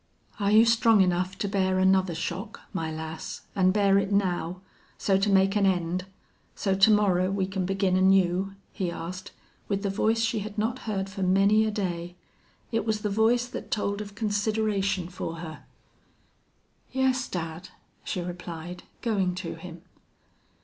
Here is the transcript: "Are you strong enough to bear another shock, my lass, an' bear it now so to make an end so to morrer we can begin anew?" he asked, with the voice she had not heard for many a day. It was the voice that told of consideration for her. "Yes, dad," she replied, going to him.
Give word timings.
"Are 0.39 0.49
you 0.49 0.65
strong 0.65 1.01
enough 1.01 1.37
to 1.37 1.47
bear 1.47 1.77
another 1.77 2.15
shock, 2.15 2.61
my 2.73 2.91
lass, 2.91 3.41
an' 3.55 3.69
bear 3.69 3.99
it 3.99 4.11
now 4.11 4.61
so 4.97 5.15
to 5.19 5.29
make 5.29 5.55
an 5.55 5.67
end 5.67 6.07
so 6.55 6.73
to 6.73 6.89
morrer 6.89 7.29
we 7.29 7.45
can 7.45 7.67
begin 7.67 7.95
anew?" 7.95 8.55
he 8.73 8.89
asked, 8.89 9.29
with 9.67 9.83
the 9.83 9.91
voice 9.91 10.17
she 10.21 10.39
had 10.39 10.57
not 10.57 10.79
heard 10.89 11.07
for 11.07 11.21
many 11.21 11.67
a 11.67 11.69
day. 11.69 12.15
It 12.71 12.83
was 12.83 13.01
the 13.01 13.11
voice 13.11 13.45
that 13.45 13.69
told 13.69 14.01
of 14.01 14.15
consideration 14.15 15.07
for 15.07 15.35
her. 15.35 15.65
"Yes, 16.91 17.27
dad," 17.29 17.69
she 18.03 18.21
replied, 18.21 18.81
going 19.03 19.35
to 19.35 19.53
him. 19.53 19.83